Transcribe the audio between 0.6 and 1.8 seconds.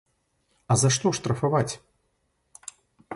А за што штрафаваць?